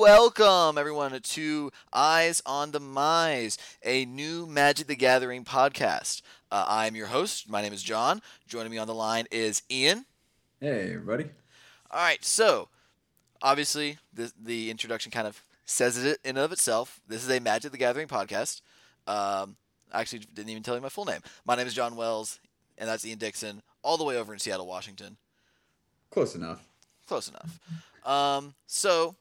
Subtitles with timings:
[0.00, 6.22] Welcome, everyone, to Eyes on the Mize, a new Magic the Gathering podcast.
[6.52, 7.50] Uh, I'm your host.
[7.50, 8.22] My name is John.
[8.46, 10.06] Joining me on the line is Ian.
[10.60, 11.24] Hey, everybody.
[11.90, 12.68] All right, so
[13.42, 17.00] obviously, the, the introduction kind of says it in and of itself.
[17.08, 18.60] This is a Magic the Gathering podcast.
[19.08, 19.56] Um,
[19.92, 21.22] I actually didn't even tell you my full name.
[21.44, 22.38] My name is John Wells,
[22.78, 25.16] and that's Ian Dixon, all the way over in Seattle, Washington.
[26.12, 26.62] Close enough.
[27.08, 27.58] Close enough.
[28.06, 29.16] Um, so,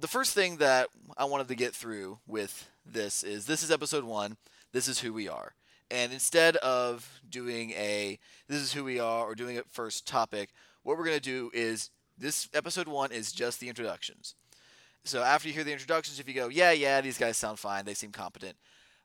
[0.00, 4.04] the first thing that I wanted to get through with this is this is episode
[4.04, 4.36] one.
[4.72, 5.54] This is who we are.
[5.90, 10.50] And instead of doing a this is who we are or doing a first topic,
[10.82, 14.34] what we're going to do is this episode one is just the introductions.
[15.04, 17.84] So after you hear the introductions, if you go, yeah, yeah, these guys sound fine,
[17.84, 18.56] they seem competent,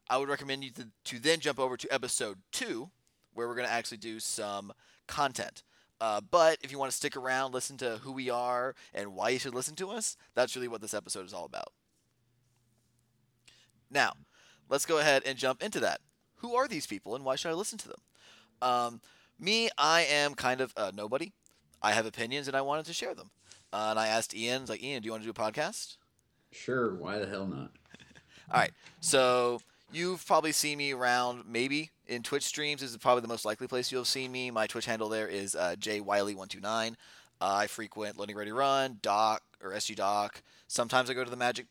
[0.09, 2.89] I would recommend you to, to then jump over to episode two,
[3.33, 4.73] where we're going to actually do some
[5.07, 5.63] content.
[6.03, 9.29] Uh, but if you want to stick around, listen to who we are and why
[9.29, 11.71] you should listen to us, that's really what this episode is all about.
[13.89, 14.11] Now,
[14.67, 16.01] let's go ahead and jump into that.
[16.39, 18.01] Who are these people and why should I listen to them?
[18.61, 19.01] Um,
[19.39, 21.31] me, I am kind of a nobody.
[21.81, 23.29] I have opinions and I wanted to share them.
[23.71, 25.95] Uh, and I asked Ian, like, Ian, do you want to do a podcast?
[26.51, 27.71] Sure, why the hell not?
[28.51, 28.73] All right.
[28.99, 29.61] So
[29.93, 32.81] you've probably seen me around, maybe in Twitch streams.
[32.81, 34.51] This is probably the most likely place you'll have seen me.
[34.51, 36.91] My Twitch handle there is uh, jwiley129.
[36.91, 36.93] Uh,
[37.39, 40.41] I frequent Loading Ready Run, Doc or SG Doc.
[40.67, 41.67] Sometimes I go to the Magic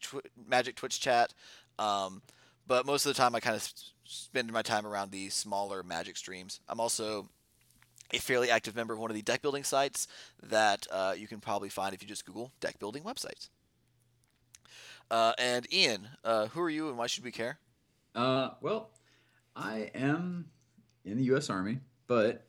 [0.49, 1.35] Magic Twitch chat,
[1.79, 2.23] um,
[2.67, 3.69] but most of the time I kind of
[4.05, 6.61] spend my time around the smaller Magic streams.
[6.69, 7.29] I'm also
[8.13, 10.07] a fairly active member of one of the deck building sites
[10.43, 13.49] that uh, you can probably find if you just Google deck building websites.
[15.11, 17.59] Uh, and Ian, uh, who are you and why should we care?
[18.15, 18.91] Uh, well,
[19.57, 20.47] I am
[21.05, 21.51] in the U.S.
[21.51, 22.47] Army, but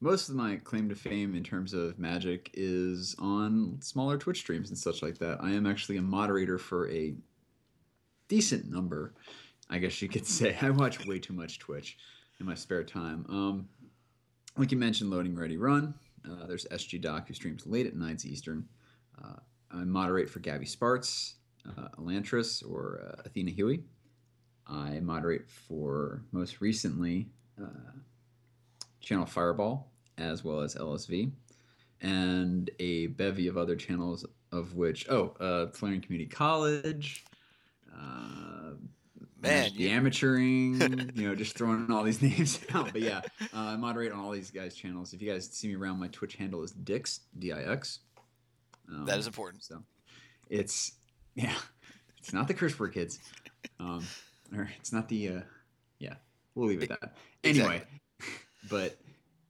[0.00, 4.68] most of my claim to fame in terms of magic is on smaller Twitch streams
[4.68, 5.38] and such like that.
[5.40, 7.14] I am actually a moderator for a
[8.28, 9.14] decent number,
[9.68, 10.56] I guess you could say.
[10.60, 11.96] I watch way too much Twitch
[12.38, 13.26] in my spare time.
[13.28, 13.68] Um,
[14.56, 15.94] like you mentioned, Loading Ready Run.
[16.28, 18.68] Uh, there's SG Doc who streams late at nights Eastern.
[19.22, 19.36] Uh,
[19.70, 21.36] I moderate for Gaby Spartz,
[21.66, 23.82] uh, Elantris, or uh, Athena Huey.
[24.68, 27.28] I moderate for most recently
[27.60, 27.92] uh,
[29.00, 31.30] Channel Fireball as well as LSV,
[32.00, 37.24] and a bevy of other channels, of which oh, uh, Flaring Community College.
[37.92, 38.72] Uh,
[39.40, 42.92] Man, the amateuring, you know, just throwing all these names out.
[42.92, 45.12] But yeah, uh, I moderate on all these guys' channels.
[45.12, 48.00] If you guys see me around, my Twitch handle is Dix D I X.
[48.88, 49.62] Um, that is important.
[49.62, 49.84] So
[50.50, 50.92] it's
[51.36, 51.54] yeah,
[52.18, 53.20] it's not the curse word, kids.
[53.78, 54.04] Um,
[54.54, 55.40] or it's not the uh,
[55.98, 56.14] yeah.
[56.54, 57.16] We'll leave it at that.
[57.44, 57.82] Anyway,
[58.68, 58.98] but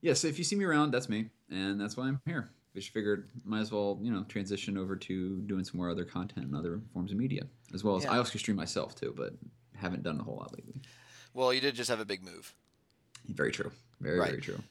[0.01, 0.15] yeah.
[0.15, 2.51] So if you see me around, that's me, and that's why I'm here.
[2.75, 6.47] Just figured might as well you know transition over to doing some more other content
[6.47, 7.43] and other forms of media,
[7.75, 8.13] as well as Yeah.
[8.13, 9.33] I also stream myself too, but
[9.77, 10.81] haven't done a whole lot lately.
[11.35, 12.55] Well, you did just have a big move.
[13.27, 13.71] Very true.
[14.01, 14.31] Very Right.
[14.31, 14.63] very true.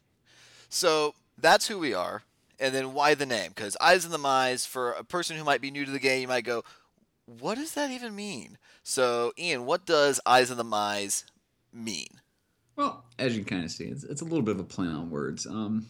[0.70, 2.24] So that's who we are.
[2.60, 3.50] And then why the name?
[3.50, 6.22] Because Eyes in the Mize, for a person who might be new to the game,
[6.22, 6.64] you might go,
[7.28, 8.58] what does that even mean?
[8.84, 11.26] So, Ian, what does Eyes in the Mize
[11.74, 12.22] mean?
[12.76, 14.88] Well, as you can kind of see, it's, it's a little bit of a play
[14.88, 15.46] on words.
[15.46, 15.88] Um,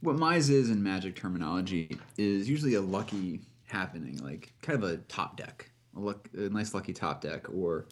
[0.00, 4.96] what Mize is in Magic terminology is usually a lucky happening, like kind of a
[4.96, 7.86] top deck, a, luck, a nice lucky top deck, or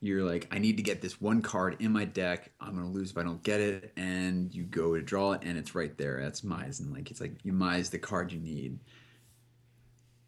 [0.00, 2.50] you're like, I need to get this one card in my deck.
[2.60, 5.56] I'm gonna lose if I don't get it, and you go to draw it, and
[5.56, 6.20] it's right there.
[6.22, 8.78] That's Mize, and like it's like you Mize the card you need.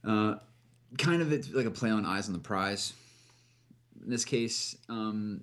[0.07, 0.37] Uh,
[0.99, 2.93] kind of it's like a play on eyes on the prize.
[4.03, 5.43] In this case, um,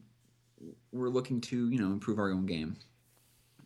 [0.91, 2.77] we're looking to you know improve our own game.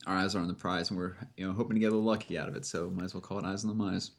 [0.08, 2.04] Our eyes are on the prize, and we're you know hoping to get a little
[2.04, 2.66] lucky out of it.
[2.66, 4.12] So might as well call it eyes on the mize.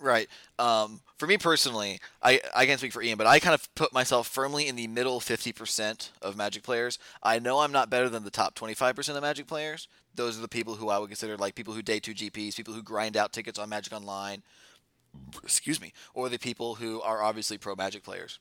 [0.00, 0.28] Right.
[0.60, 3.92] Um, for me personally, I, I can't speak for Ian, but I kind of put
[3.92, 7.00] myself firmly in the middle 50% of Magic players.
[7.20, 9.88] I know I'm not better than the top 25% of Magic players.
[10.14, 12.74] Those are the people who I would consider like people who day two GPs, people
[12.74, 14.44] who grind out tickets on Magic Online,
[15.42, 18.38] excuse me, or the people who are obviously pro Magic players.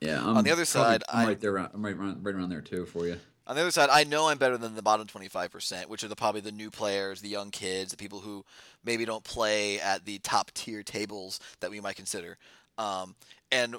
[0.00, 0.20] Yeah.
[0.20, 1.56] I'm On the other side, I'm right there.
[1.56, 3.18] I'm right around, right around there too for you.
[3.46, 6.14] On the other side, I know I'm better than the bottom 25%, which are the
[6.14, 8.44] probably the new players, the young kids, the people who
[8.84, 12.38] maybe don't play at the top tier tables that we might consider.
[12.78, 13.16] Um,
[13.50, 13.76] and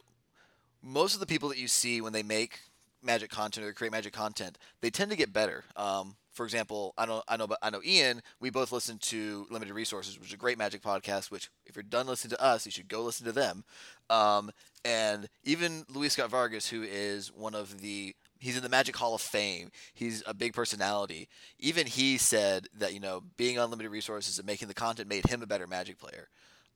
[0.81, 2.59] most of the people that you see when they make
[3.01, 5.63] magic content or create magic content, they tend to get better.
[5.77, 8.21] Um, for example, I know I know, I know Ian.
[8.39, 11.31] We both listen to Limited Resources, which is a great magic podcast.
[11.31, 13.63] Which, if you're done listening to us, you should go listen to them.
[14.09, 14.51] Um,
[14.83, 19.15] and even Luis Scott Vargas, who is one of the he's in the Magic Hall
[19.15, 19.71] of Fame.
[19.93, 21.29] He's a big personality.
[21.59, 25.27] Even he said that you know being on limited resources and making the content made
[25.27, 26.27] him a better Magic player.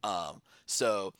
[0.03, 1.13] Um, so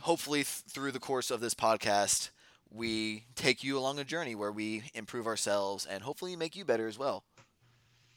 [0.00, 2.30] hopefully th- through the course of this podcast,
[2.70, 6.86] we take you along a journey where we improve ourselves and hopefully make you better
[6.86, 7.24] as well.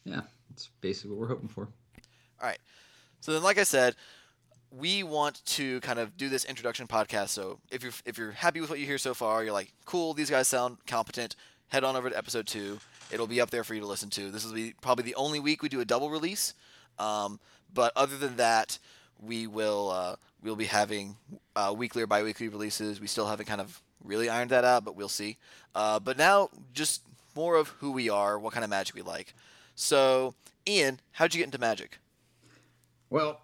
[0.05, 1.67] Yeah, that's basically what we're hoping for.
[2.41, 2.59] All right.
[3.21, 3.95] So then, like I said,
[4.71, 7.29] we want to kind of do this introduction podcast.
[7.29, 10.13] So if you're if you're happy with what you hear so far, you're like, cool,
[10.13, 11.35] these guys sound competent.
[11.69, 12.79] Head on over to episode two.
[13.11, 14.29] It'll be up there for you to listen to.
[14.29, 16.53] This will be probably the only week we do a double release.
[16.99, 17.39] Um,
[17.73, 18.77] but other than that,
[19.19, 21.17] we will uh, we'll be having
[21.55, 23.01] uh, weekly or bi-weekly releases.
[23.01, 25.37] We still haven't kind of really ironed that out, but we'll see.
[25.73, 27.01] Uh, but now, just
[27.35, 29.33] more of who we are, what kind of magic we like.
[29.75, 30.33] So,
[30.67, 31.99] Ian, how'd you get into magic?
[33.09, 33.41] Well,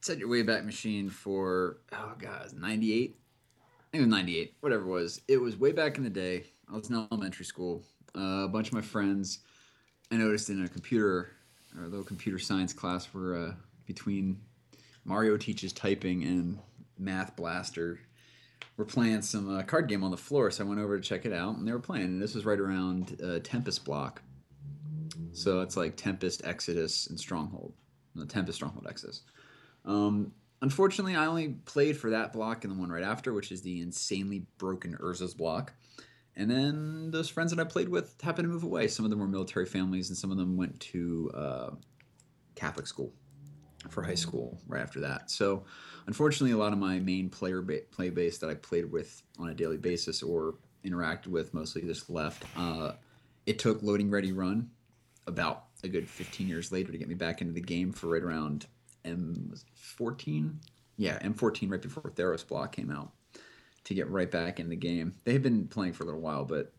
[0.00, 3.16] set your Wayback Machine for oh god, ninety eight.
[3.58, 5.20] I think it was ninety eight, whatever it was.
[5.28, 6.44] It was way back in the day.
[6.70, 7.82] I was in elementary school.
[8.16, 9.40] Uh, a bunch of my friends,
[10.10, 11.32] I noticed in a computer
[11.76, 13.52] or a little computer science class, were uh,
[13.86, 14.40] between
[15.04, 16.58] Mario teaches typing and
[16.98, 18.00] Math Blaster.
[18.76, 21.24] We're playing some uh, card game on the floor, so I went over to check
[21.24, 22.06] it out, and they were playing.
[22.06, 24.22] And this was right around uh, Tempest block,
[25.32, 27.72] so it's like Tempest, Exodus, and Stronghold.
[28.14, 29.22] The Tempest, Stronghold, Exodus.
[29.84, 30.32] Um,
[30.62, 33.80] unfortunately, I only played for that block and the one right after, which is the
[33.80, 35.74] insanely broken Urza's block.
[36.36, 38.88] And then those friends that I played with happened to move away.
[38.88, 41.70] Some of them were military families, and some of them went to uh,
[42.54, 43.12] Catholic school
[43.90, 45.30] for high school right after that.
[45.30, 45.64] So,
[46.06, 49.48] unfortunately, a lot of my main player ba- play base that I played with on
[49.48, 52.44] a daily basis or interacted with mostly just left.
[52.56, 52.92] Uh,
[53.46, 54.70] it took loading ready run
[55.26, 58.22] about a good 15 years later to get me back into the game for right
[58.22, 58.66] around
[59.04, 60.54] M14.
[60.96, 63.12] Yeah, M14 right before Theros block came out
[63.84, 65.14] to get right back in the game.
[65.24, 66.72] They had been playing for a little while, but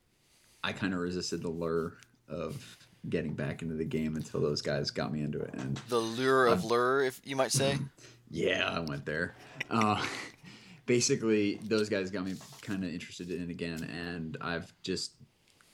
[0.64, 1.98] I kind of resisted the lure
[2.28, 2.78] of
[3.10, 5.54] getting back into the game until those guys got me into it.
[5.54, 7.78] And The lure of lure, if you might say.
[8.30, 9.36] yeah, I went there.
[9.70, 10.04] Uh,
[10.86, 15.14] basically, those guys got me kind of interested in it again, and I've just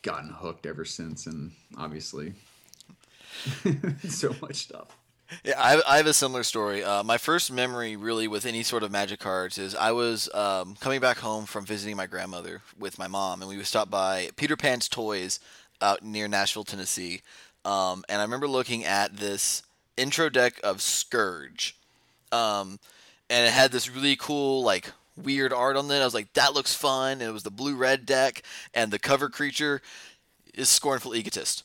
[0.01, 1.25] gotten hooked ever since.
[1.25, 2.33] And obviously,
[4.09, 4.97] so much stuff.
[5.43, 6.83] Yeah, I, I have a similar story.
[6.83, 10.75] Uh, my first memory, really, with any sort of magic cards is I was um,
[10.79, 14.29] coming back home from visiting my grandmother with my mom, and we would stop by
[14.35, 15.39] Peter Pan's Toys
[15.81, 17.21] out near Nashville, Tennessee.
[17.65, 19.63] Um, and I remember looking at this
[19.97, 21.75] intro deck of Scourge,
[22.31, 22.79] um,
[23.29, 25.99] and it had this really cool, like, weird art on it.
[25.99, 27.13] I was like, that looks fun.
[27.13, 28.43] And it was the blue red deck,
[28.73, 29.81] and the cover creature
[30.53, 31.63] is Scornful Egotist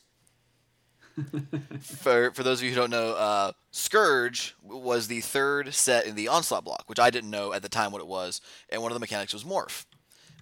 [1.81, 6.15] for for those of you who don't know, uh, Scourge was the third set in
[6.15, 8.91] the Onslaught block, which I didn't know at the time what it was, and one
[8.91, 9.85] of the mechanics was Morph.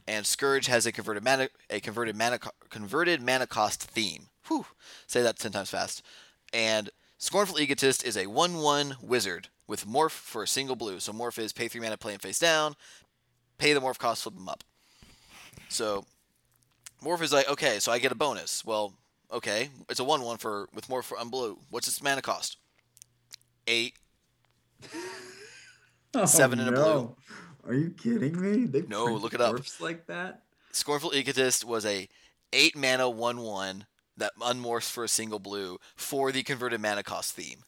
[0.09, 2.39] And Scourge has a converted mana a converted mana
[2.71, 4.29] converted mana cost theme.
[4.47, 4.67] Whew,
[5.07, 6.03] say that ten times fast.
[6.53, 11.01] And Scornful Egotist is a one-one wizard with Morph for a single blue.
[11.01, 12.77] So Morph is pay three mana, play him face down,
[13.59, 14.63] pay the Morph cost, flip him up.
[15.69, 16.05] So
[17.03, 18.65] Morph is like, okay, so I get a bonus.
[18.65, 18.95] Well,
[19.33, 21.57] okay, it's a one-one for with more for unblue.
[21.71, 22.59] What's its mana cost?
[23.67, 23.95] Eight.
[26.15, 27.15] Oh, Seven and a blue.
[27.67, 28.65] Are you kidding me?
[28.65, 29.57] They No, look it up.
[29.81, 30.45] like that.
[30.73, 32.09] Scornful Egotist was a
[32.55, 33.87] eight mana one one
[34.17, 37.65] that unmorphs for a single blue for the converted mana cost theme.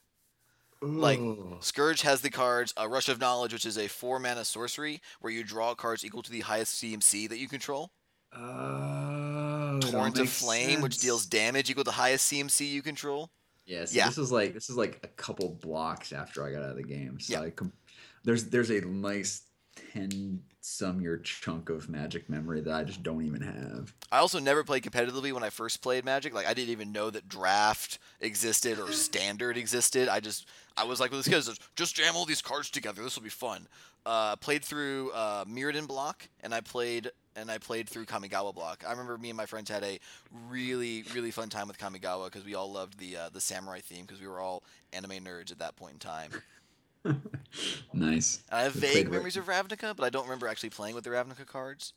[0.81, 1.21] Like
[1.61, 5.33] Scourge has the cards a Rush of Knowledge, which is a four mana sorcery where
[5.33, 7.91] you draw cards equal to the highest CMC that you control.
[8.33, 8.39] Uh,
[9.85, 12.83] Oh, it Torrent of makes Flame, which deals damage equal to the highest CMC you
[12.83, 13.31] control.
[13.67, 14.07] Yeah, so Yeah.
[14.09, 16.83] this is like this is like a couple blocks after I got out of the
[16.83, 17.21] game.
[17.21, 17.41] So Yeah.
[17.43, 17.73] I com-
[18.25, 19.43] there's there's a nice
[19.93, 23.95] ten some year chunk of magic memory that I just don't even have.
[24.13, 26.35] I also never played competitively when I first played Magic.
[26.35, 30.09] Like I didn't even know that draft existed or standard existed.
[30.09, 33.03] I just I was like, well, this guy's just jam all these cards together.
[33.03, 33.67] This will be fun.
[34.07, 38.85] Uh, played through uh, Mirrodin block, and I played and I played through Kamigawa block.
[38.87, 39.99] I remember me and my friends had a
[40.49, 44.05] really really fun time with Kamigawa because we all loved the uh, the samurai theme
[44.05, 46.31] because we were all anime nerds at that point in time.
[47.93, 48.43] nice.
[48.51, 51.47] I have vague memories of Ravnica, but I don't remember actually playing with the Ravnica
[51.47, 51.93] cards.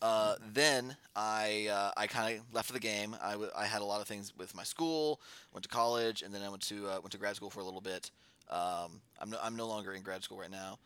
[0.00, 3.16] Uh, then I uh, I kind of left the game.
[3.22, 5.20] I, w- I had a lot of things with my school,
[5.52, 7.64] went to college, and then I went to uh, went to grad school for a
[7.64, 8.10] little bit.
[8.50, 10.78] Um, I'm no, I'm no longer in grad school right now.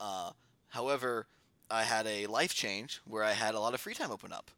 [0.00, 0.30] Uh,
[0.68, 1.26] however,
[1.70, 4.50] I had a life change where I had a lot of free time open up.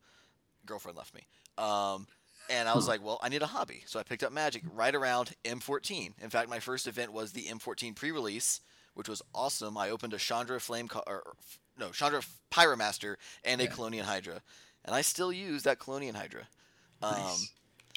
[0.65, 1.23] Girlfriend left me.
[1.59, 2.07] Um,
[2.51, 3.83] and I was like, well, I need a hobby.
[3.87, 6.13] So I picked up Magic right around M14.
[6.23, 8.61] In fact, my first event was the M14 pre release,
[8.95, 9.77] which was awesome.
[9.79, 11.23] I opened a Chandra Flame, co- or,
[11.79, 13.71] no, Chandra Pyromaster and a Yeah.
[13.71, 14.43] Kalonian Hydra.
[14.85, 16.47] And I still use that Kalonian Hydra.
[17.03, 17.51] Um, Nice.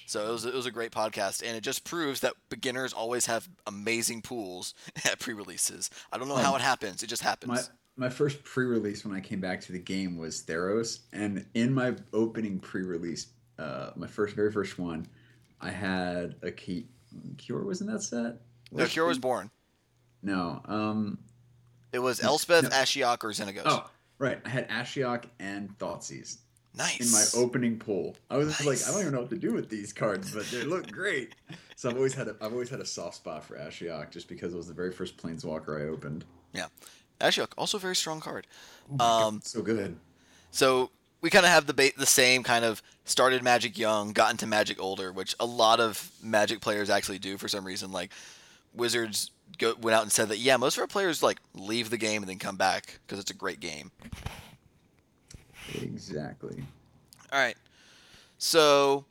[0.06, 3.26] So it was it was a great podcast, and it just proves that beginners always
[3.26, 4.74] have amazing pools
[5.06, 5.90] at pre-releases.
[6.14, 7.50] I don't know how Um, it happens; it just happens.
[7.52, 11.74] My my first pre-release when I came back to the game was Theros, and in
[11.74, 13.28] my opening pre-release,
[13.60, 15.08] uh, my first very first one,
[15.62, 16.88] I had a key.
[17.38, 18.36] Cure was in that set.
[18.72, 19.50] no, Cure was born.
[20.22, 20.62] No.
[20.66, 21.20] Um.
[21.94, 22.70] It was Elspeth, No.
[22.70, 23.62] Ashiok, or Xenagos.
[23.66, 24.40] Oh, right.
[24.46, 26.38] I had Ashiok and Thoughtseize
[26.76, 27.00] nice.
[27.00, 28.16] in my opening pool.
[28.30, 30.64] I was like, I don't even know what to do with these cards, but they
[30.64, 31.34] look great.
[31.76, 34.54] So I've always had a I've always had a soft spot for Ashiok just because
[34.54, 36.26] it was the very first Planeswalker I opened.
[36.54, 36.68] Yeah,
[37.22, 38.48] Ashiok, also a very strong card.
[38.90, 39.96] Oh my God, Um, so good.
[40.52, 40.92] So
[41.28, 44.48] we kind of have the ba- the same kind of started Magic young, got into
[44.48, 47.92] Magic older, which a lot of Magic players actually do for some reason.
[47.92, 48.14] Like
[48.74, 51.98] Wizards go, went out and said that yeah, most of our players like leave the
[51.98, 53.92] game and then come back because it's a great game.
[55.82, 56.64] Exactly.
[57.34, 57.58] All right.
[58.38, 59.04] So,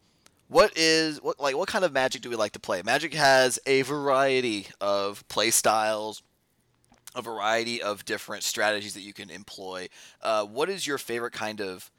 [0.48, 2.80] what is what like what kind of Magic do we like to play?
[2.80, 6.22] Magic has a variety of play styles,
[7.14, 9.90] a variety of different strategies that you can employ.
[10.22, 11.90] Uh, what is your favorite kind of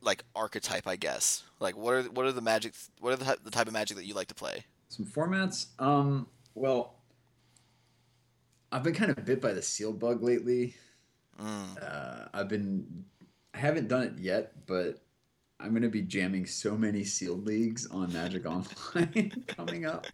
[0.00, 0.86] like archetype?
[0.86, 1.42] I guess.
[1.60, 2.74] Like, what are what are the magic?
[3.00, 4.64] What are the, the type of Magic that you like to play?
[4.88, 5.66] Some formats.
[5.78, 6.26] Um.
[6.54, 6.94] Well,
[8.72, 10.74] I've been kind of bit by the sealed bug lately.
[11.40, 11.82] Mm.
[11.82, 13.04] Uh, I've been.
[13.54, 15.00] I haven't done it yet, but
[15.60, 20.06] I'm gonna be jamming so many sealed leagues on Magic Online coming up.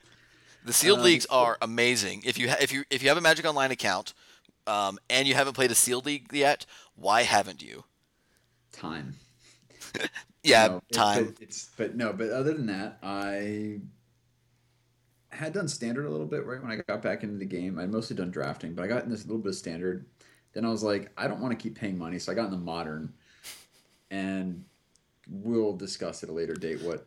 [0.65, 2.23] The sealed Um, leagues are amazing.
[2.25, 4.15] If you ha- if you if you have a Magic Online account,
[4.67, 6.65] um, and you haven't played a sealed league yet,
[6.95, 7.85] why haven't you?
[8.73, 9.17] Time.
[10.43, 11.25] Yeah, No, time.
[11.25, 13.81] but it's but no, but other than that, I
[15.31, 17.79] had done standard a little bit right when I got back into the game.
[17.79, 20.05] I'd mostly done drafting, but I got in this little bit of standard.
[20.53, 22.51] Then I was like, I don't want to keep paying money, so I got in
[22.51, 23.15] the modern,
[24.11, 24.65] and
[25.29, 27.07] we'll discuss at a later date what.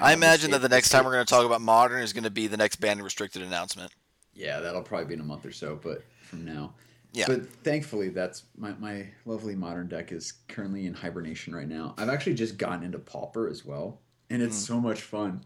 [0.00, 2.30] I imagine that the next time we're going to talk about modern is going to
[2.30, 3.92] be the next banned and restricted announcement.
[4.34, 6.74] Yeah, that'll probably be in a month or so, but from now.
[7.16, 7.24] Yeah.
[7.28, 11.94] But thankfully, that's my, my lovely modern deck is currently in hibernation right now.
[11.96, 14.66] I've actually just gotten into Pauper as well, and it's Mm.
[14.66, 15.42] so much fun.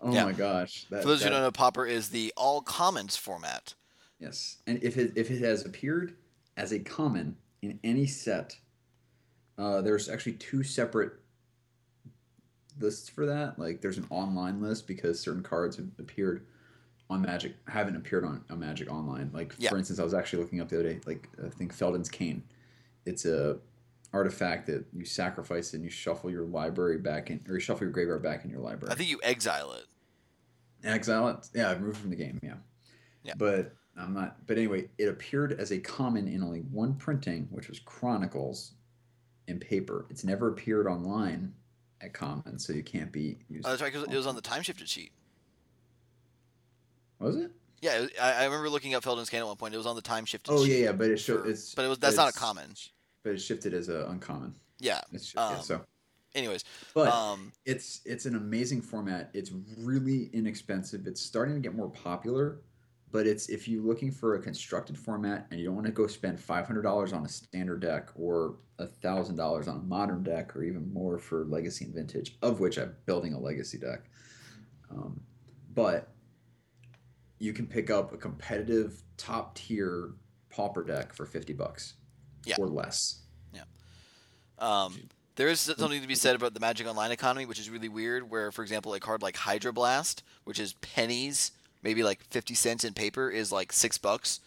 [0.00, 0.26] Oh Yeah.
[0.26, 0.86] my gosh!
[0.90, 3.74] That, For those who don't know, Pauper is the all commons format.
[4.20, 6.16] yes, and if it if it has appeared
[6.56, 8.56] as a common in any set,
[9.58, 11.14] uh, there's actually two separate
[12.78, 13.58] lists for that.
[13.58, 16.46] Like there's an online list because certain cards have appeared
[17.10, 19.30] on Magic haven't appeared on a Magic Online.
[19.32, 19.70] Like Yeah.
[19.70, 21.00] for instance, I was actually looking up the other day.
[21.06, 22.42] Like I think Feldon's Cane.
[23.06, 23.58] It's a
[24.12, 27.92] artifact that you sacrifice and you shuffle your library back in, or you shuffle your
[27.92, 28.92] graveyard back in your library.
[28.92, 29.86] I think you exile it.
[30.84, 31.48] Exile it.
[31.54, 32.38] Yeah, removed from the game.
[32.42, 32.54] Yeah.
[33.22, 33.34] Yeah.
[33.36, 34.46] But I'm not.
[34.46, 38.72] But anyway, it appeared as a common in only one printing, which was Chronicles,
[39.46, 40.06] in paper.
[40.10, 41.54] It's never appeared online
[42.00, 43.66] at common, so you can't be used.
[43.66, 45.10] Oh, that's right, 'cause it was on the time shifted sheet.
[47.20, 47.50] Was it?
[47.80, 49.72] Yeah, I, I remember looking up Feldon's Can at one point.
[49.74, 50.78] It was on the time shifted Oh sheet.
[50.78, 50.92] yeah, yeah.
[50.92, 51.46] But it showed.
[51.46, 51.74] It's.
[51.74, 52.74] but it was that's not a common.
[53.22, 54.54] But it shifted as a uncommon.
[54.80, 55.00] Yeah.
[55.12, 55.80] It's yeah, Um, so.
[56.34, 59.30] Anyways, But um, it's it's an amazing format.
[59.32, 61.06] It's really inexpensive.
[61.06, 62.60] It's starting to get more popular,
[63.10, 66.06] but it's if you're looking for a constructed format and you don't want to go
[66.06, 68.56] spend five hundred dollars on a standard deck or
[69.00, 72.76] thousand dollars on a modern deck or even more for legacy and vintage, of which
[72.76, 74.02] I'm building a legacy deck.
[74.90, 75.20] Um,
[75.74, 76.12] but
[77.38, 80.10] you can pick up a competitive top tier
[80.50, 81.94] pauper deck for fifty bucks
[82.44, 82.56] Yeah.
[82.58, 83.20] or less.
[84.58, 84.94] um,
[85.36, 88.28] there is something to be said about the Magic Online economy, which is really weird.
[88.28, 91.52] Where, for example, a card like Hydroblast, which is pennies,
[91.84, 94.40] maybe like fifty cents in paper, is like six bucks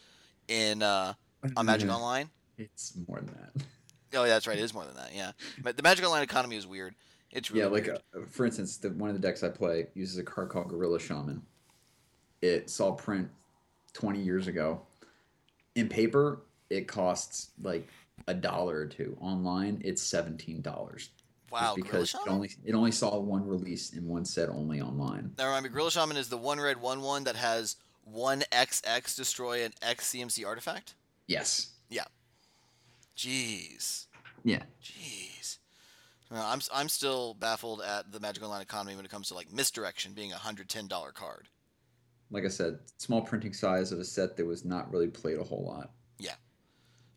[0.50, 1.13] in uh,
[1.55, 1.95] on Magic Yeah.
[1.98, 2.29] Online.
[2.57, 3.63] It's more than that.
[4.13, 4.57] Oh, yeah, that's right.
[4.57, 5.12] It is more than that.
[5.15, 5.31] Yeah,
[5.63, 6.95] but the Magic Online economy is weird.
[7.31, 8.00] It's really yeah, like weird.
[8.13, 11.00] uh, for instance, the one of the decks I play uses a card called Gorilla
[11.00, 11.41] Shaman.
[12.41, 13.29] It saw print
[13.93, 14.81] twenty years ago.
[15.75, 17.88] In paper, it costs like
[18.27, 19.17] a dollar or two.
[19.21, 21.10] Online, it's seventeen dollars.
[21.51, 21.74] wow.
[21.75, 25.33] Because it only it only saw one release in one set only online.
[25.38, 29.15] Now remind me, Gorilla Shaman is the one red one one that has one XX
[29.15, 30.95] destroy an X CMC artifact.
[31.27, 31.69] Yes.
[31.89, 32.05] Yeah.
[33.15, 34.05] Jeez.
[34.43, 34.63] Yeah.
[34.83, 35.57] Jeez.
[36.31, 39.51] Well, I'm I'm still baffled at the Magic Online economy when it comes to like
[39.53, 41.48] misdirection being a hundred ten dollar card.
[42.31, 45.43] Like I said, small printing size of a set that was not really played a
[45.43, 45.91] whole lot.
[46.17, 46.35] Yeah.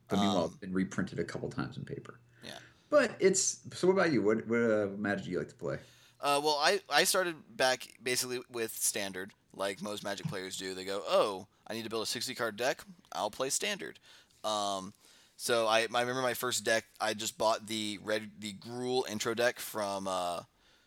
[0.08, 2.20] But meanwhile, Um, it's been reprinted a couple times in paper.
[2.44, 2.58] Yeah.
[2.90, 3.86] But it's so.
[3.86, 4.22] What about you?
[4.22, 5.78] What what uh, magic do you like to play?
[6.20, 10.72] Uh, well, I, I started back basically with standard, like most Magic players do.
[10.74, 12.82] They go, oh, I need to build a 60 card deck.
[13.12, 13.98] I'll play standard.
[14.42, 14.94] Um,
[15.36, 16.84] so I, I remember my first deck.
[16.98, 20.40] I just bought the red the Gruul intro deck from uh,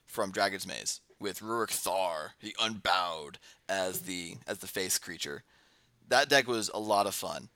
[0.07, 5.44] from Dragon's Maze, with Rurik Thar, the Unbowed, as the as the face creature.
[6.10, 7.50] That deck was a lot of fun.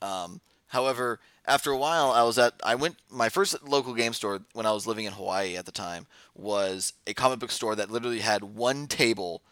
[0.00, 4.40] Um, however, after a while, I was at I went my first local game store
[4.52, 7.90] when I was living in Hawaii at the time was a comic book store that
[7.90, 9.42] literally had one table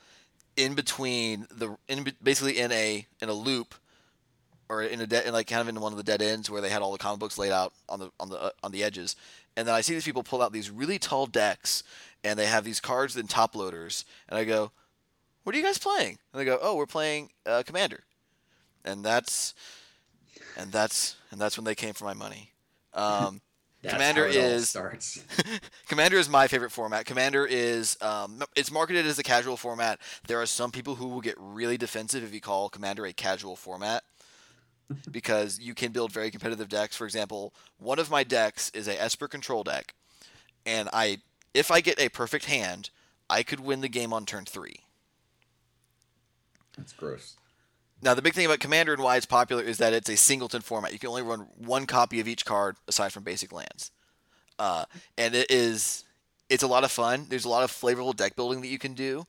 [0.57, 3.75] in between the in basically in a in a loop
[4.69, 6.69] or in a dead like kind of in one of the dead ends where they
[6.71, 9.17] had all the comic books laid out on the on the uh, on the edges
[9.57, 11.83] and then I see these people pull out these really tall decks
[12.25, 14.73] and they have these cards and top loaders and I go
[15.45, 18.05] what are you guys playing and they go oh we're playing uh, commander
[18.85, 19.55] and that's
[20.57, 22.51] and that's and that's when they came for my money
[22.95, 23.41] um,
[23.87, 25.23] Commander how it all is- starts.
[25.89, 27.05] Commander is my favorite format.
[27.05, 30.01] Commander is um, it's marketed as a casual format.
[30.27, 33.57] There are some people who will get really defensive if you call Commander a casual
[33.57, 34.03] format
[35.11, 36.97] because you can build very competitive decks.
[36.97, 39.95] For example, one of my decks is a Esper control deck,
[40.65, 41.19] and I
[41.55, 42.91] if I get a perfect hand,
[43.31, 44.81] I could win the game on turn three.
[46.77, 47.37] That's gross.
[48.03, 50.61] Now, the big thing about Commander and why it's popular is that it's a singleton
[50.61, 50.93] format.
[50.93, 53.93] You can only run one copy of each card aside from basic lands.
[54.59, 54.85] Uh,
[55.17, 56.05] and it is
[56.51, 57.27] it's a lot of fun.
[57.29, 59.27] There's a lot of flavorful deck building that you can do.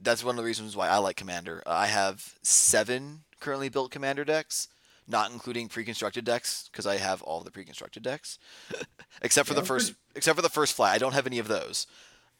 [0.00, 1.62] That's one of the reasons why I like Commander.
[1.66, 4.68] Uh, I have seven currently built Commander decks,
[5.08, 8.38] not including pre-constructed decks because I have all the pre-constructed decks,
[9.22, 10.92] except for Yeah, the first except for the first fly.
[10.94, 11.86] I don't have any of those.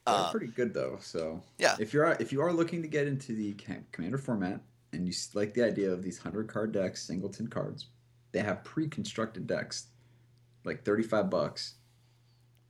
[0.06, 0.98] They're Uh, pretty good though.
[1.00, 1.76] So yeah.
[1.78, 3.54] if you're if you are looking to get into the
[3.92, 4.60] commander format
[4.92, 7.86] and you like the idea of these hundred card decks, singleton cards,
[8.32, 9.88] they have pre-constructed decks,
[10.64, 11.76] like thirty five bucks,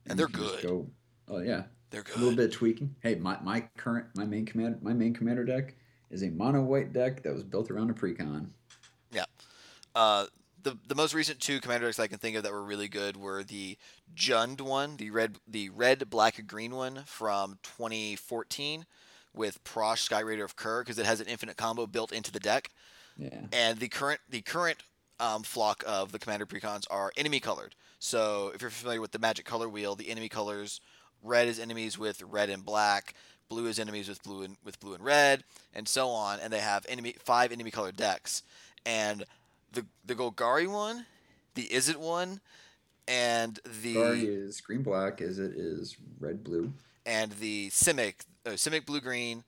[0.05, 0.61] And they're can just good.
[0.61, 0.91] Go,
[1.29, 2.15] oh yeah, They're good.
[2.15, 2.95] a little bit of tweaking.
[3.01, 5.75] Hey, my, my current my main command my main commander deck
[6.09, 8.49] is a mono white deck that was built around a precon.
[9.99, 10.27] Uh,
[10.63, 13.17] the the most recent two commander decks I can think of that were really good
[13.17, 13.77] were the
[14.15, 18.85] Jund one, the red the red black green one from 2014
[19.33, 22.69] with Prossh Skyraider of Kher because it has an infinite combo built into the deck,
[23.17, 24.77] Yeah, and the current the current
[25.19, 27.75] um, flock of the commander precons are enemy colored.
[27.99, 30.79] So if you're familiar with the Magic color wheel, the enemy colors
[31.21, 33.15] red is enemies with red and black,
[33.49, 35.43] blue is enemies with blue and with blue and red,
[35.73, 36.39] and so on.
[36.39, 38.43] And they have enemy five enemy colored decks,
[38.85, 39.25] and
[39.73, 41.05] the the Golgari one,
[41.55, 42.41] the Izzet one,
[43.07, 45.21] and the Guard is green black.
[45.21, 46.73] Is it is red blue?
[47.05, 49.43] and the Simic, uh, Simic blue green.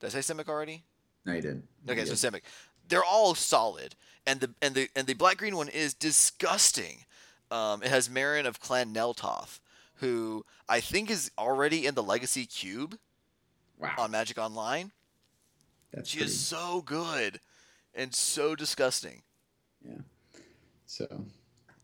[0.00, 0.84] Did I say Simic already?
[1.24, 1.64] No, you didn't.
[1.88, 2.34] Okay, You so did.
[2.34, 2.42] Simic.
[2.88, 3.94] They're all solid,
[4.26, 7.04] and the and the and the black green one is disgusting.
[7.50, 9.60] Um, it has Meren of Clan Nel Toth,
[9.96, 12.98] who I think is already in the Legacy Cube
[13.78, 14.90] wow, on Magic Online.
[15.92, 17.40] that's She pretty, is so good
[17.94, 19.22] and so disgusting.
[19.86, 19.94] Yeah.
[20.86, 21.06] So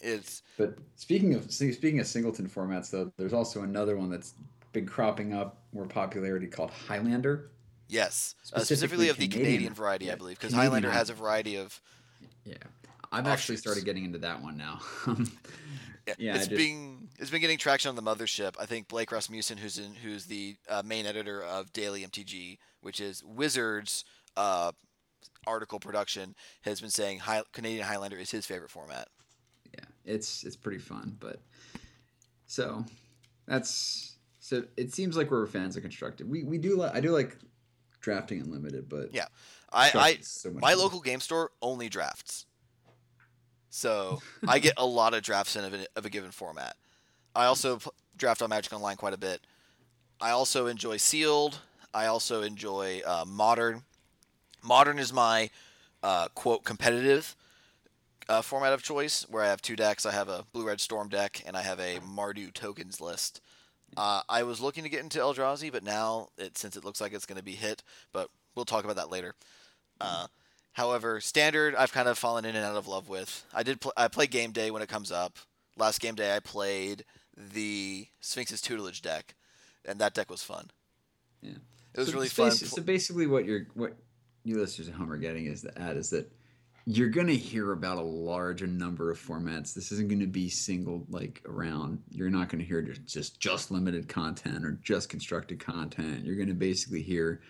[0.00, 4.34] It's But speaking of speaking of singleton formats, though, there's also another one that's
[4.72, 7.50] been cropping up more popularity called Highlander.
[7.88, 11.14] yes, uh, Specifically specifically of the Canadian- Canadian variety, I believe, because Highlander has a
[11.14, 11.80] variety of.
[12.44, 12.54] Yeah,
[13.10, 14.80] I've actually started getting into that one now.
[16.06, 18.54] Yeah, Yeah, it's just- being it's been getting traction on the mothership.
[18.58, 22.98] I think Blake Rasmussen, who's in who's the uh, main editor of Daily MTG, which
[22.98, 24.72] is Wizards uh,
[25.46, 29.08] article production, has been saying High, Canadian Highlander is his favorite format.
[29.74, 31.16] yeah, it's it's pretty fun.
[31.18, 31.40] But
[32.46, 32.84] so
[33.46, 36.28] that's so it seems like we're fans of constructed.
[36.28, 37.36] We we do like I do like
[38.00, 39.26] drafting unlimited, but Yeah,
[39.72, 40.78] I, I so my fun.
[40.78, 42.46] local game store only drafts,
[43.70, 46.76] so I get a lot of drafts in of a, of a given format.
[47.34, 49.40] I also p- draft on Magic Online quite a bit.
[50.20, 51.60] I also enjoy sealed.
[51.94, 53.82] I also enjoy uh, modern.
[54.62, 55.50] Modern is my
[56.02, 57.36] uh, quote competitive
[58.28, 60.04] uh, format of choice, where I have two decks.
[60.04, 63.40] I have a blue red storm deck, and I have a Mardu tokens list.
[63.96, 67.12] Uh, I was looking to get into Eldrazi, but now it since it looks like
[67.14, 69.34] it's going to be hit, but we'll talk about that later.
[70.00, 70.26] Uh,
[70.72, 73.46] however, standard I've kind of fallen in and out of love with.
[73.54, 75.38] I did pl- I play game day when it comes up.
[75.76, 79.34] Last game day I played the Sphinx's tutelage deck,
[79.86, 80.70] and that deck was fun.
[81.40, 81.52] Yeah.
[81.94, 82.50] It was so really fun.
[82.50, 83.94] so basically, what you're what
[84.48, 86.30] you listeners at home are getting is the ad is that
[86.86, 89.74] you're gonna hear about a larger number of formats.
[89.74, 92.02] This isn't gonna be single like around.
[92.10, 96.24] You're not gonna hear just just, limited content or just constructed content.
[96.24, 97.42] You're gonna basically hear.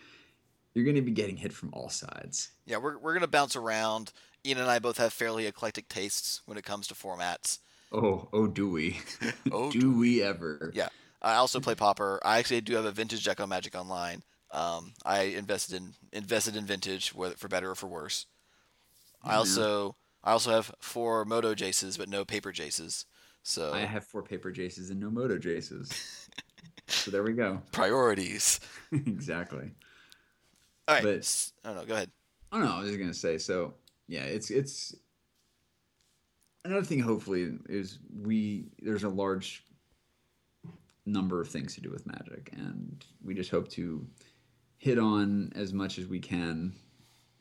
[0.75, 2.51] You're gonna be getting hit from all sides.
[2.67, 4.13] Yeah, we're we're gonna bounce around.
[4.45, 7.59] Ian and I both have fairly eclectic tastes when it comes to formats.
[7.93, 9.01] Oh, oh, do we?
[9.53, 10.73] Oh, do we ever?
[10.75, 10.89] Yeah.
[11.23, 12.21] I also play Pauper.
[12.25, 14.23] I actually do have a vintage deck on Magic Online.
[14.51, 18.27] Um, I invested in invested in vintage, whether for better or for worse.
[19.23, 23.05] I also I also have four Moto Jaces, but no paper Jaces.
[23.43, 25.93] So I have four paper Jaces and no Moto Jaces.
[26.91, 27.61] So there we go.
[27.71, 28.61] Priorities.
[28.93, 29.73] exactly.
[30.89, 31.05] All right.
[31.05, 31.85] But- I don't know.
[31.85, 32.11] Go ahead.
[32.51, 32.77] I don't know.
[32.77, 33.37] I was just gonna say.
[33.37, 33.75] So
[34.07, 34.95] yeah, it's it's
[36.65, 36.99] another thing.
[37.01, 39.65] Hopefully, is we there's a large
[41.05, 44.07] number of things to do with magic, and we just hope to
[44.79, 46.73] hit on as much as we can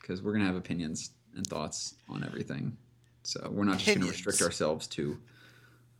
[0.01, 2.75] because we're gonna have opinions and thoughts on everything.
[3.23, 5.17] So we're not just gonna restrict ourselves to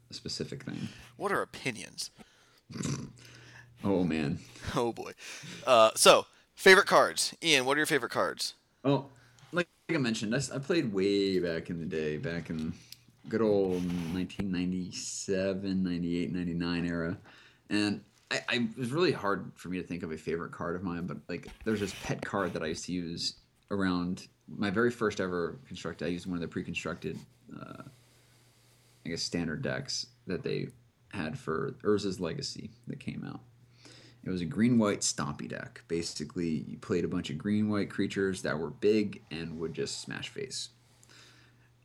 [0.09, 0.87] a specific thing.
[1.17, 2.11] What are opinions?
[3.83, 4.39] Oh man.
[4.75, 5.11] Oh boy.
[5.65, 7.35] Uh, so favorite cards.
[7.43, 8.55] Ian, what are your favorite cards?
[8.83, 9.05] Oh,
[9.51, 12.73] like I mentioned, I played way back in the day, back in
[13.29, 17.17] good old 1997, 98, 99 era.
[17.69, 20.75] And I, I it was really hard for me to think of a favorite card
[20.75, 23.35] of mine, but like there's this pet card that I used to use
[23.71, 26.01] around my very first ever construct.
[26.01, 27.19] I used one of the pre-constructed,
[27.55, 27.83] uh,
[29.05, 30.67] I guess, standard decks that they
[31.09, 33.41] had for Urza's Legacy that came out.
[34.23, 35.83] It was a green white stompy deck.
[35.87, 40.01] Basically, you played a bunch of green white creatures that were big and would just
[40.01, 40.69] smash face.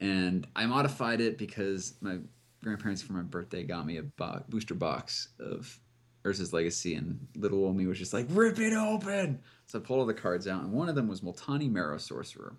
[0.00, 2.18] And I modified it because my
[2.62, 5.78] grandparents for my birthday got me a bo- booster box of
[6.24, 9.40] Urza's Legacy, and little old me was just like, rip it open!
[9.66, 12.54] So I pulled all the cards out, and one of them was Multani Maro-Sorcerer.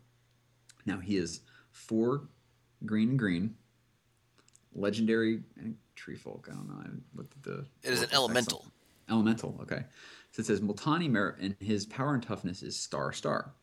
[0.86, 2.28] Now he is four
[2.86, 3.56] green and green,
[4.76, 6.47] legendary and tree folk.
[6.52, 6.76] I don't know.
[6.84, 7.65] I looked at the.
[7.84, 8.65] It is an effects on- elemental.
[9.10, 9.84] Elemental, okay.
[10.32, 13.54] So it says Multani Mer and his power and toughness is star star.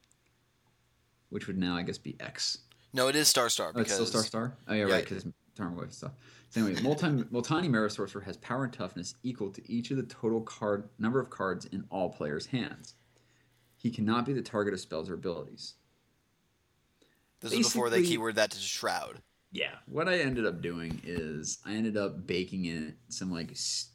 [1.30, 2.58] Which would now I guess be X.
[2.92, 4.56] No, it is Star Star Oh, it's because still star star?
[4.68, 4.94] Oh yeah, Yeah.
[4.94, 5.24] right, because
[5.58, 6.12] Wave stuff.
[6.48, 10.40] So anyway, Multi Multani Maro-Sorcerer has power and toughness equal to each of the total
[10.40, 12.94] card number of cards in all players' hands.
[13.76, 15.74] He cannot be the target of spells or abilities.
[17.40, 19.22] this is before they basically- keyword that to Shroud.
[19.52, 19.74] Yeah.
[19.86, 23.90] What I ended up doing is I ended up baking in some like s-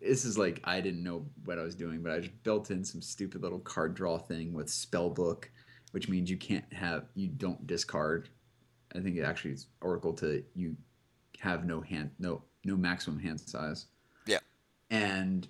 [0.00, 2.84] this is like I didn't know what I was doing, but I just built in
[2.84, 5.50] some stupid little card draw thing with spell book,
[5.92, 8.28] which means you can't have you don't discard.
[8.94, 10.76] I think it actually is Oracle to you
[11.40, 13.86] have no hand no no maximum hand size.
[14.26, 14.38] Yeah.
[14.90, 15.46] And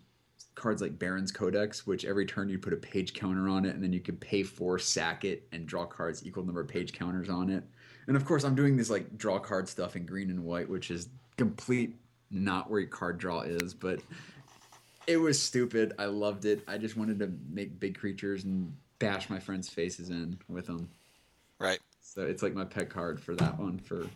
[0.54, 3.82] cards like Barrin's Codex, which every turn you put a page counter on it, and
[3.82, 7.28] then you can pay four, sack it, and draw cards equal number of page counters
[7.28, 7.62] on it.
[8.06, 10.90] And of course, I'm doing this like draw card stuff in green and white, which
[10.90, 11.96] is complete
[12.30, 14.00] not where your card draw is, but
[15.06, 15.92] it was stupid.
[15.98, 16.62] I loved it.
[16.66, 20.88] I just wanted to make big creatures and bash my friends' faces in with them.
[21.58, 21.78] Right.
[22.00, 24.06] So it's like my pet card for that one for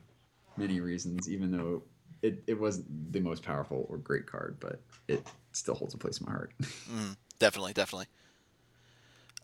[0.61, 1.83] many reasons, even though
[2.23, 6.19] it, it wasn't the most powerful or great card, but it still holds a place
[6.19, 6.53] in my heart.
[6.91, 8.07] Mm, definitely, definitely.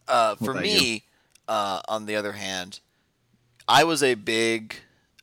[0.08, 1.04] Uh, for me,
[1.46, 2.80] uh, on the other hand,
[3.68, 4.74] I was a big.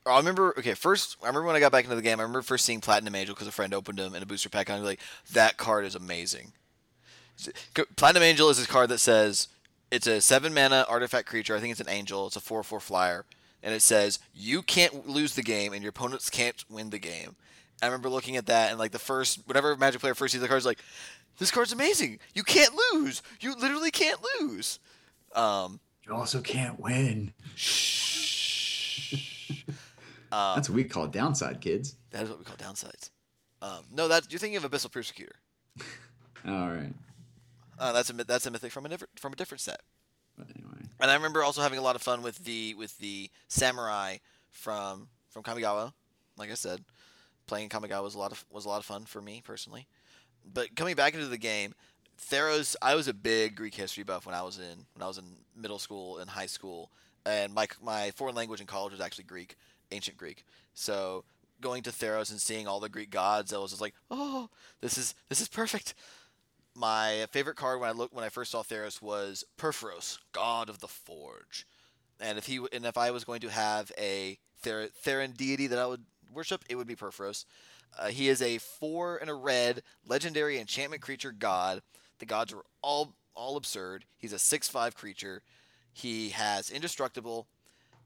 [0.05, 0.53] I remember.
[0.57, 2.19] Okay, first, I remember when I got back into the game.
[2.19, 4.69] I remember first seeing Platinum Angel because a friend opened him in a booster pack,
[4.69, 4.99] and I was like,
[5.33, 6.53] "That card is amazing."
[7.95, 9.47] Platinum Angel is this card that says
[9.91, 11.55] it's a seven mana artifact creature.
[11.55, 12.27] I think it's an angel.
[12.27, 13.25] It's a four four flyer,
[13.63, 17.35] and it says you can't lose the game, and your opponents can't win the game.
[17.81, 20.47] I remember looking at that, and like the first, whatever Magic player first sees the
[20.47, 20.79] card is like,
[21.39, 22.19] this card's amazing.
[22.35, 23.23] You can't lose.
[23.39, 24.79] You literally can't lose.
[25.33, 27.33] Um, you also can't win.
[30.31, 31.95] uh, That's what we call downside, kids.
[32.11, 33.09] that is what we call downsides.
[33.61, 35.35] Um, no, that you're thinking of Abyssal Persecutor.
[36.47, 36.93] All right.
[37.79, 39.81] Uh, that's a that's a mythic from a different from a different set.
[41.03, 44.17] And I remember also having a lot of fun with the with the samurai
[44.51, 45.91] from from Kamigawa.
[46.37, 46.79] Like I said,
[47.45, 49.85] playing Kamigawa was a lot of was a lot of fun for me personally.
[50.53, 51.75] But coming back into the game,
[52.31, 55.17] Theros, I was a big Greek history buff when I was in when I was
[55.17, 55.25] in
[55.57, 56.89] middle school and high school,
[57.25, 59.57] and my my foreign language in college was actually Greek,
[59.91, 60.45] ancient Greek.
[60.73, 61.25] So
[61.59, 64.97] going to Theros and seeing all the Greek gods, I was just like, oh, this
[64.97, 65.95] is this is perfect.
[66.75, 70.79] My favorite card when I looked when I first saw Theros was Purphoros, God of
[70.79, 71.67] the Forge.
[72.19, 75.79] And if he and if I was going to have a Ther- Theran deity that
[75.79, 77.45] I would worship, it would be Purphoros.
[77.97, 81.81] Uh, he is a four and a red legendary enchantment creature god.
[82.19, 84.05] The gods are all all absurd.
[84.17, 85.43] He's a six five creature.
[85.91, 87.47] He has indestructible.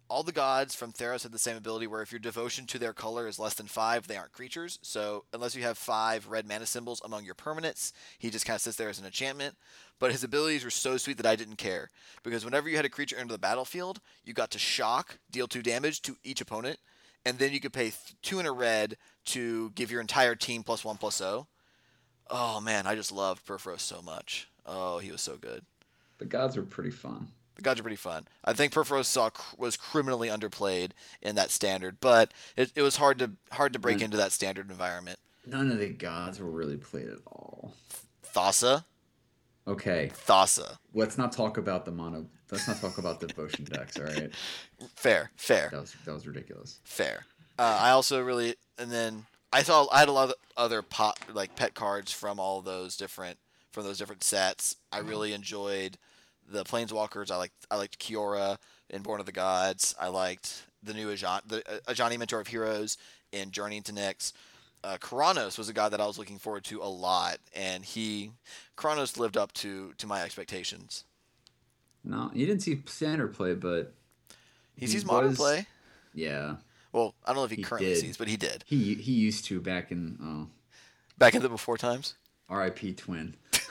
[0.09, 2.93] All the gods from Theros have the same ability where if your devotion to their
[2.93, 4.79] color is less than five, they aren't creatures.
[4.81, 8.61] So unless you have five red mana symbols among your permanents, he just kind of
[8.61, 9.55] sits there as an enchantment.
[9.99, 11.89] But his abilities were so sweet that I didn't care.
[12.23, 15.61] Because whenever you had a creature enter the battlefield, you got to shock, deal two
[15.61, 16.79] damage to each opponent,
[17.25, 17.91] and then you could pay
[18.21, 21.47] two in a red to give your entire team plus one plus O.
[22.29, 24.47] Oh man, I just loved Purphoros so much.
[24.65, 25.65] Oh, he was so good.
[26.17, 27.27] The gods are pretty fun.
[27.57, 28.27] The gods are pretty fun.
[28.45, 30.91] I think Purphoros saw cr- was criminally underplayed
[31.21, 34.03] in that standard, but it, it was hard to hard to break Right.
[34.03, 35.19] into that standard environment.
[35.45, 37.73] None of the gods were really played at all.
[38.33, 38.85] Thassa.
[39.67, 40.77] Okay, Thassa.
[40.93, 42.25] let's not talk about the mono.
[42.51, 43.97] Let's not talk about devotion decks.
[43.97, 44.31] All right,
[44.95, 46.79] Fair, fair, that was that was ridiculous.
[46.85, 47.25] fair.
[47.59, 51.17] Uh, I also really, and then I saw I had a lot of other pot
[51.33, 53.39] like pet cards from all those different
[53.71, 54.77] from those different sets.
[54.91, 55.97] I really enjoyed
[56.47, 57.31] the Planeswalkers.
[57.31, 58.57] I liked I liked Kiora
[58.89, 59.95] in Born of the Gods.
[59.99, 62.97] I liked the new Ajani, the uh, Ajani Mentor of Heroes
[63.31, 64.33] in Journey into Nyx.
[64.83, 68.31] Uh, Keranos was a guy that I was looking forward to a lot, and he
[68.77, 71.03] Keranos lived up to to my expectations.
[72.03, 73.93] No, you didn't see standard play, but
[74.75, 75.67] He, He sees modern play.
[76.13, 76.55] yeah,
[76.93, 77.99] Well, I don't know if he, He currently did.
[78.01, 80.47] sees, but he did he he used to back in oh,
[81.17, 82.13] back in the before times.
[82.49, 82.93] R.I.P.
[82.93, 83.35] Twin.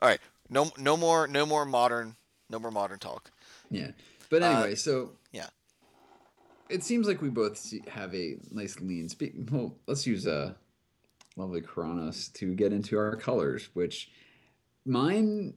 [0.00, 2.16] All right, no no more no more modern
[2.50, 3.30] no more modern talk.
[3.70, 3.90] Yeah,
[4.30, 5.46] but Uh, anyway, so yeah.
[6.68, 9.08] it seems like we both have a nice lean.
[9.08, 9.34] Speak.
[9.50, 10.56] well, let's use a
[11.36, 14.10] lovely Keranos to get into our colors, which
[14.84, 15.54] mine,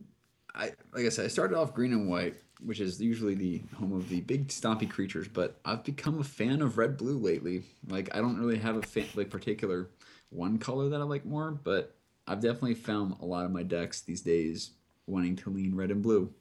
[0.55, 3.93] I like I said, I started off green and white, which is usually the home
[3.93, 7.63] of the big stompy creatures, but I've become a fan of red blue lately.
[7.87, 9.89] Like I don't really have a fan, like particular
[10.29, 11.95] one color that I like more, but
[12.27, 14.71] I've definitely found a lot of my decks these days
[15.07, 16.31] wanting to lean red and blue.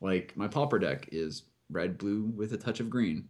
[0.00, 3.28] Like my pauper deck is red blue with a touch of green.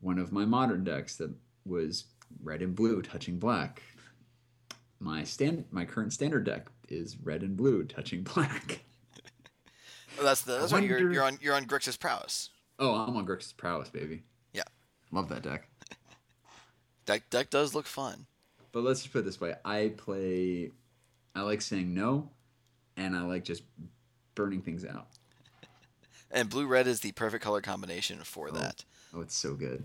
[0.00, 1.32] One of my modern decks that
[1.64, 2.04] was
[2.42, 3.82] red and blue touching black.
[5.00, 8.80] My stand my current standard deck is red and blue touching black.
[10.18, 10.82] Oh, that's the that's right.
[10.82, 12.50] You're, you're on you're on Grixis prowess.
[12.78, 14.22] Oh, I'm on Grixis Prowess, baby.
[14.52, 14.62] Yeah.
[15.10, 15.68] Love that deck.
[17.06, 18.26] Deck deck does look fun.
[18.70, 19.54] But let's just put it this way.
[19.64, 20.72] I play
[21.34, 22.30] I like saying no
[22.98, 23.62] and I like just
[24.34, 25.06] burning things out.
[26.30, 28.84] And blue red is the perfect color combination for that.
[29.14, 29.84] Oh, it's so good.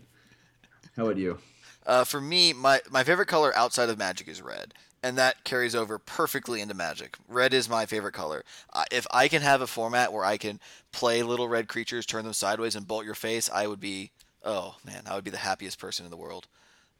[0.98, 1.38] How about you?
[1.86, 5.74] Uh, for me, my, my favorite color outside of Magic is red, and that carries
[5.76, 7.16] over perfectly into Magic.
[7.30, 8.44] Red is my favorite color.
[8.74, 10.60] Uh, if I can have a format where I can
[10.92, 14.12] play little red creatures, turn them sideways, and bolt your face, I would be
[14.44, 16.48] oh man, I would be the happiest person in the world.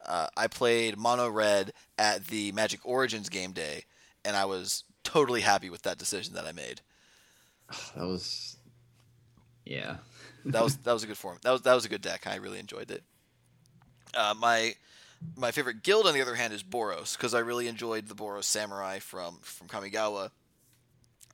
[0.06, 3.86] Uh, I played mono red at the Magic Origins game day,
[4.26, 6.82] and I was totally happy with that decision that I made.
[7.96, 8.58] That was
[9.66, 9.98] Yeah.
[10.46, 11.40] that was that was a good form.
[11.44, 12.28] That was that was a good deck.
[12.28, 13.04] I really enjoyed it.
[14.14, 14.76] Uh, my
[15.36, 18.44] my favorite guild, on the other hand, is Boros because I really enjoyed the Boros
[18.44, 20.32] Samurai from from Kamigawa,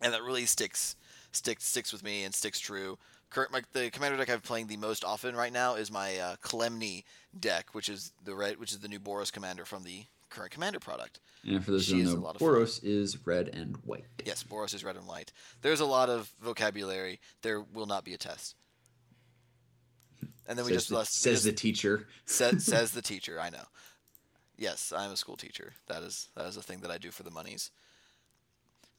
[0.02, 0.96] and that really sticks
[1.32, 2.98] sticks sticks with me and sticks true.
[3.30, 6.36] Current my, the commander deck I'm playing the most often right now is my uh,
[6.38, 7.04] Kalemne
[7.40, 10.80] deck, which is the red, which is the new Boros commander from the current commander
[10.80, 11.20] product.
[11.48, 12.34] And for those who don't a know.
[12.34, 14.06] Boros is red and white.
[14.26, 15.32] Yes, Boros is red and white.
[15.62, 17.20] There's a lot of vocabulary.
[17.42, 18.56] There will not be a test.
[20.48, 22.08] And then we says just the, left, says just- the teacher.
[22.26, 23.40] says, says the teacher.
[23.40, 23.64] I know.
[24.58, 25.74] Yes, I'm a school teacher.
[25.88, 27.72] That is that is a thing that I do for the monies.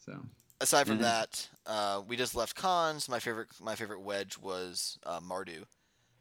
[0.06, 0.18] So
[0.62, 1.02] Aside from Mhm.
[1.02, 3.08] that, uh, we just left Khans.
[3.08, 5.64] My favorite my favorite wedge was uh, Mardu.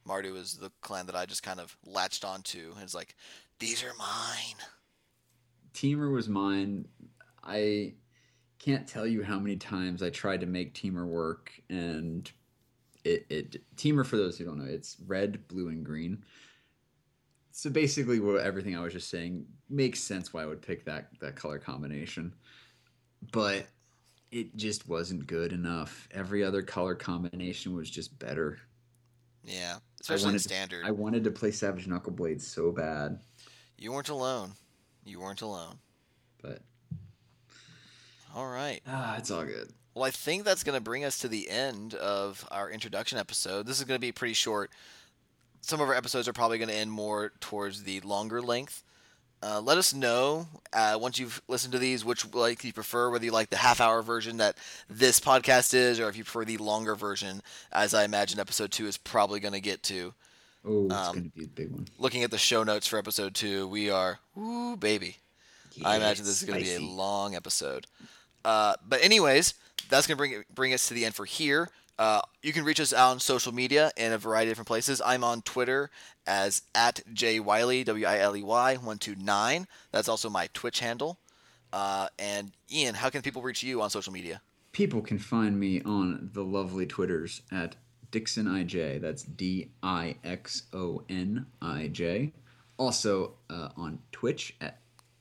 [0.08, 3.16] Mardu is the clan that I just kind of latched onto, and it's like,
[3.60, 4.56] these are mine.
[5.74, 6.88] Temur was mine.
[7.44, 7.94] I
[8.60, 12.30] can't tell you how many times I tried to make Temur work, and
[13.04, 16.24] it, it Temur for those who don't know, it's red, blue, and green.
[17.52, 21.10] So basically, what everything I was just saying makes sense why I would pick that
[21.20, 22.34] that color combination,
[23.32, 23.68] but
[24.32, 26.08] it just wasn't good enough.
[26.12, 28.60] Every other color combination was just better.
[29.44, 30.86] Yeah, especially in wanted standard.
[30.86, 33.20] I wanted to play Savage Knuckleblade so bad,
[33.78, 34.54] You weren't alone.
[35.10, 35.80] You weren't alone.
[36.42, 36.60] but
[38.36, 38.82] All right.
[38.88, 39.70] ah, it's all good.
[39.96, 43.66] Well, I think that's going to bring us to the end of our introduction episode.
[43.66, 44.72] This is going to be pretty short.
[45.62, 48.84] Some of our episodes are probably going to end more towards the longer length.
[49.42, 53.26] Uh, let us know uh, once you've listened to these which like you prefer, whether
[53.26, 54.58] you like the half hour version that
[54.90, 57.42] this podcast is, or if you prefer the longer version,
[57.72, 60.14] as I imagine episode two is probably going to get to.
[60.66, 61.88] Oh, it's Um, going to be a big one.
[61.98, 65.18] Looking at the show notes for episode two, we are ooh baby.
[65.86, 67.88] I imagine this is going to be a long episode.
[68.44, 69.54] Uh, but anyways,
[69.90, 71.70] that's going to bring bring us to the end for here.
[71.98, 75.02] Uh, you can reach us out on social media in a variety of different places.
[75.06, 75.90] I'm on Twitter
[76.26, 79.68] as at jwiley w i l e y one two nine.
[79.92, 81.20] That's also my Twitch handle.
[81.72, 84.42] Uh, and Ian, how can people reach you on social media?
[84.72, 87.76] People can find me on the lovely Twitters at
[88.12, 89.02] DixonIJ.
[89.02, 92.34] That's D I X O N I J.
[92.78, 94.80] Also uh, on Twitch at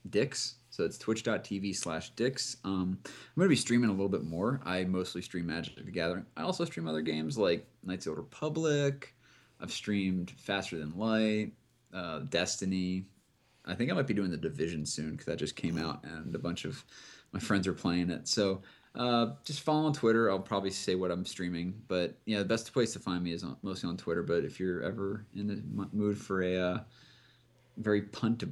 [0.08, 0.54] Dix.
[0.70, 2.58] So it's twitch.tv slash Dix.
[2.64, 4.60] Um, I'm going to be streaming a little bit more.
[4.64, 6.26] I mostly stream Magic the Gathering.
[6.36, 9.14] I also stream other games like Knights of the Republic.
[9.60, 11.52] I've streamed Faster Than Light,
[11.92, 13.06] uh, Destiny.
[13.66, 16.34] I think I might be doing the Division soon because that just came out, and
[16.34, 16.84] a bunch of
[17.32, 18.28] my friends are playing it.
[18.28, 18.62] So
[18.98, 20.30] uh, just follow on Twitter.
[20.30, 21.74] I'll probably say what I'm streaming.
[21.86, 24.22] But yeah, the best place to find me is on, mostly on Twitter.
[24.22, 26.78] But if you're ever in the mood for a uh,
[27.76, 28.48] very punt, a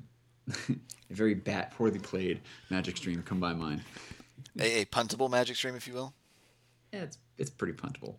[1.10, 3.82] very bat poorly played Magic stream, come by mine.
[4.60, 6.14] A, a puntable Magic stream, if you will.
[6.92, 8.14] Yeah, it's it's pretty puntable,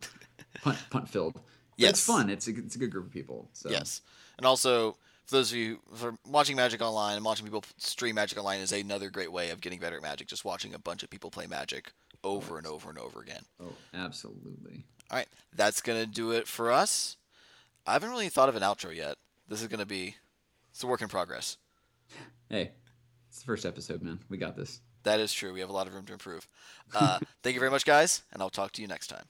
[0.62, 1.40] punt punt filled.
[1.78, 1.92] Yes.
[1.92, 2.30] it's fun.
[2.30, 3.50] It's a it's a good group of people.
[3.54, 4.02] So Yes,
[4.38, 8.38] and also for those of you for watching Magic Online and watching people stream Magic
[8.38, 10.28] Online is another great way of getting better at Magic.
[10.28, 11.92] Just watching a bunch of people play Magic
[12.24, 13.44] over and over and over again.
[13.62, 14.86] Oh, absolutely.
[15.10, 17.18] All right, that's gonna do it for us.
[17.86, 19.18] I haven't really thought of an outro yet.
[19.48, 20.16] This is gonna be
[20.72, 21.58] it's a work in progress.
[22.50, 22.72] Hey,
[23.30, 24.20] it's the first episode, man.
[24.30, 24.82] We got this.
[25.04, 25.54] That is true.
[25.54, 26.48] We have a lot of room to improve.
[26.94, 29.26] Uh, thank you very much, guys, and I'll talk to you next time,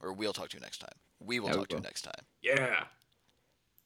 [0.00, 0.92] or we'll talk to you next time.
[1.20, 2.24] We will Yeah, we talk to you next time.
[2.42, 2.84] Yeah.